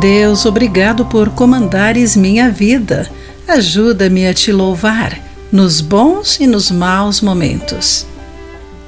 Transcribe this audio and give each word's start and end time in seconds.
Deus, 0.00 0.44
obrigado 0.44 1.06
por 1.06 1.30
comandares 1.30 2.16
minha 2.16 2.50
vida. 2.50 3.08
Ajuda-me 3.46 4.26
a 4.26 4.34
te 4.34 4.50
louvar 4.50 5.18
nos 5.52 5.80
bons 5.80 6.40
e 6.40 6.46
nos 6.46 6.70
maus 6.70 7.20
momentos. 7.20 8.04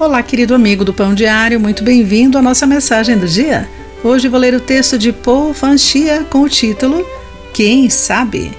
Olá, 0.00 0.22
querido 0.22 0.54
amigo 0.54 0.84
do 0.84 0.92
Pão 0.92 1.14
Diário, 1.14 1.60
muito 1.60 1.84
bem-vindo 1.84 2.36
à 2.36 2.42
nossa 2.42 2.66
mensagem 2.66 3.16
do 3.16 3.26
dia. 3.26 3.68
Hoje 4.02 4.28
vou 4.28 4.38
ler 4.38 4.54
o 4.54 4.60
texto 4.60 4.98
de 4.98 5.12
Paul 5.12 5.54
Fanchia 5.54 6.26
com 6.28 6.42
o 6.42 6.48
título 6.48 7.06
Quem 7.54 7.88
sabe? 7.88 8.50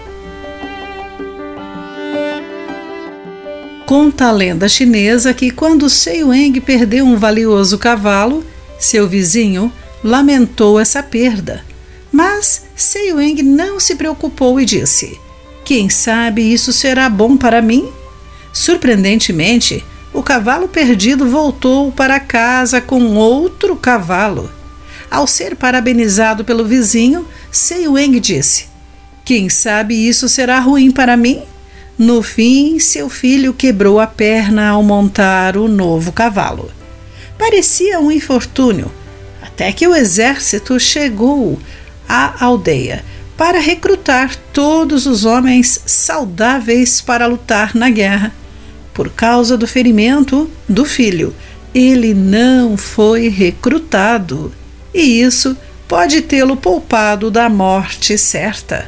Conta 3.85 4.27
a 4.27 4.31
lenda 4.31 4.69
chinesa 4.69 5.33
que 5.33 5.51
quando 5.51 5.89
Sei 5.89 6.23
Weng 6.23 6.59
perdeu 6.61 7.05
um 7.05 7.17
valioso 7.17 7.77
cavalo, 7.77 8.43
seu 8.79 9.07
vizinho 9.07 9.71
lamentou 10.03 10.79
essa 10.79 11.03
perda. 11.03 11.63
Mas 12.11 12.63
Sei 12.75 13.13
Weng 13.13 13.41
não 13.43 13.79
se 13.79 13.95
preocupou 13.95 14.59
e 14.59 14.65
disse: 14.65 15.19
Quem 15.65 15.89
sabe 15.89 16.41
isso 16.41 16.71
será 16.71 17.09
bom 17.09 17.35
para 17.35 17.61
mim? 17.61 17.89
Surpreendentemente, 18.53 19.83
o 20.13 20.23
cavalo 20.23 20.67
perdido 20.67 21.27
voltou 21.27 21.91
para 21.91 22.19
casa 22.19 22.81
com 22.81 23.15
outro 23.15 23.75
cavalo. 23.75 24.49
Ao 25.09 25.27
ser 25.27 25.55
parabenizado 25.55 26.43
pelo 26.43 26.65
vizinho, 26.65 27.27
Sei 27.51 27.87
Weng 27.87 28.19
disse: 28.19 28.65
Quem 29.23 29.49
sabe 29.49 29.95
isso 30.07 30.27
será 30.27 30.59
ruim 30.59 30.91
para 30.91 31.15
mim? 31.17 31.41
No 31.97 32.21
fim, 32.21 32.79
seu 32.79 33.09
filho 33.09 33.53
quebrou 33.53 33.99
a 33.99 34.05
perna 34.05 34.69
ao 34.69 34.83
montar 34.83 35.57
o 35.57 35.67
novo 35.67 36.11
cavalo. 36.11 36.69
Parecia 37.37 37.99
um 37.99 38.11
infortúnio, 38.11 38.91
até 39.41 39.71
que 39.71 39.87
o 39.87 39.95
exército 39.95 40.79
chegou 40.79 41.59
à 42.07 42.43
aldeia 42.43 43.03
para 43.37 43.59
recrutar 43.59 44.35
todos 44.51 45.05
os 45.05 45.23
homens 45.23 45.81
saudáveis 45.85 46.99
para 47.01 47.27
lutar 47.27 47.75
na 47.75 47.89
guerra. 47.89 48.33
Por 48.93 49.09
causa 49.11 49.55
do 49.55 49.67
ferimento 49.67 50.49
do 50.67 50.83
filho, 50.83 51.35
ele 51.73 52.15
não 52.15 52.75
foi 52.75 53.29
recrutado, 53.29 54.51
e 54.91 55.21
isso 55.21 55.55
pode 55.87 56.21
tê-lo 56.21 56.57
poupado 56.57 57.29
da 57.29 57.47
morte 57.47 58.17
certa. 58.17 58.87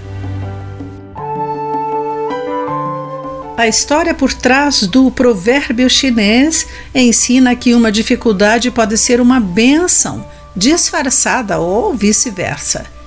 A 3.55 3.67
história 3.67 4.13
por 4.13 4.33
trás 4.33 4.87
do 4.87 5.11
provérbio 5.11 5.89
chinês 5.89 6.65
ensina 6.95 7.55
que 7.55 7.75
uma 7.75 7.91
dificuldade 7.91 8.71
pode 8.71 8.97
ser 8.97 9.19
uma 9.21 9.39
bênção 9.39 10.25
disfarçada 10.55 11.59
ou 11.59 11.93
vice-versa. 11.93 12.98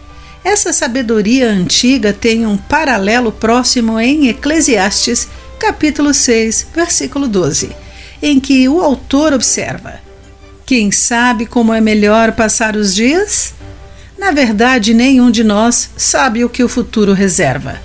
Essa 0.45 0.73
sabedoria 0.73 1.49
antiga 1.49 2.13
tem 2.13 2.47
um 2.47 2.57
paralelo 2.57 3.31
próximo 3.31 3.99
em 4.01 4.29
Eclesiastes, 4.29 5.29
capítulo 5.59 6.13
6, 6.13 6.67
versículo 6.75 7.29
12, 7.29 7.71
em 8.21 8.41
que 8.41 8.69
o 8.69 8.81
autor 8.81 9.33
observa: 9.33 10.01
Quem 10.67 10.91
sabe 10.91 11.47
como 11.47 11.73
é 11.73 11.81
melhor 11.81 12.33
passar 12.33 12.75
os 12.75 12.93
dias? 12.93 13.55
Na 14.19 14.33
verdade, 14.33 14.93
nenhum 14.93 15.31
de 15.31 15.45
nós 15.45 15.91
sabe 15.97 16.45
o 16.45 16.49
que 16.49 16.65
o 16.65 16.69
futuro 16.69 17.13
reserva. 17.13 17.81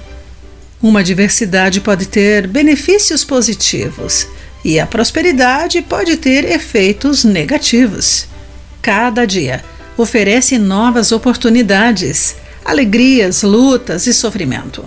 Uma 0.81 1.03
diversidade 1.03 1.79
pode 1.79 2.07
ter 2.07 2.47
benefícios 2.47 3.23
positivos 3.23 4.27
e 4.63 4.79
a 4.79 4.85
prosperidade 4.85 5.81
pode 5.81 6.17
ter 6.17 6.43
efeitos 6.43 7.23
negativos. 7.23 8.27
Cada 8.81 9.25
dia 9.25 9.63
oferece 9.95 10.57
novas 10.57 11.11
oportunidades, 11.11 12.35
alegrias, 12.67 13.43
lutas 13.43 14.07
e 14.07 14.13
sofrimento. 14.13 14.83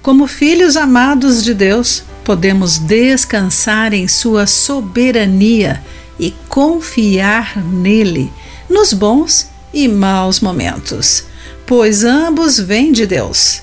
Como 0.00 0.28
filhos 0.28 0.76
amados 0.76 1.42
de 1.42 1.52
Deus, 1.52 2.04
podemos 2.24 2.78
descansar 2.78 3.92
em 3.92 4.06
Sua 4.06 4.46
soberania 4.46 5.82
e 6.20 6.32
confiar 6.48 7.58
nele 7.58 8.32
nos 8.70 8.92
bons 8.92 9.48
e 9.74 9.88
maus 9.88 10.38
momentos, 10.38 11.24
pois 11.66 12.04
ambos 12.04 12.60
vêm 12.60 12.92
de 12.92 13.04
Deus. 13.04 13.60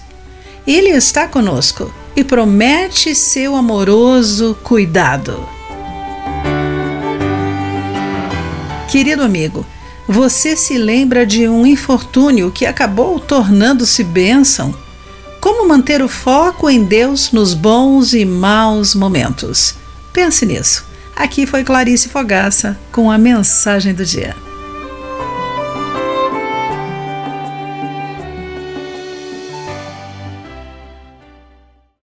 Ele 0.68 0.90
está 0.90 1.26
conosco 1.26 1.92
e 2.18 2.24
promete 2.24 3.16
seu 3.16 3.56
amoroso 3.56 4.58
cuidado. 4.62 5.48
Querido 8.92 9.24
amigo, 9.24 9.66
você 10.08 10.56
se 10.56 10.78
lembra 10.78 11.26
de 11.26 11.48
um 11.48 11.66
infortúnio 11.66 12.52
que 12.52 12.66
acabou 12.66 13.20
tornando-se 13.20 14.04
bênção? 14.04 14.74
Como 15.40 15.68
manter 15.68 16.02
o 16.02 16.08
foco 16.08 16.70
em 16.70 16.84
Deus 16.84 17.32
nos 17.32 17.54
bons 17.54 18.14
e 18.14 18.26
maus 18.26 18.96
momentos? 18.96 19.76
Pense 20.12 20.46
nisso. 20.46 20.86
Aqui 21.16 21.46
foi 21.46 21.64
Clarice 21.64 22.10
Fogaça 22.10 22.78
com 22.92 23.12
a 23.12 23.18
mensagem 23.18 23.94
do 23.94 24.06
dia. 24.06 24.36